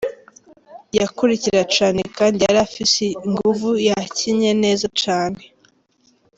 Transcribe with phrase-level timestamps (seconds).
[0.99, 5.43] Yakurikira cane kandi yari afise inguvu, yakinye neza cane.